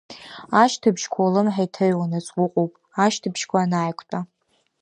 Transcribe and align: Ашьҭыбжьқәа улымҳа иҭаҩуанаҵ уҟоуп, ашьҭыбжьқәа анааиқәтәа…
Ашьҭыбжьқәа 0.61 1.19
улымҳа 1.25 1.65
иҭаҩуанаҵ 1.65 2.27
уҟоуп, 2.43 2.71
ашьҭыбжьқәа 3.03 3.57
анааиқәтәа… 3.61 4.19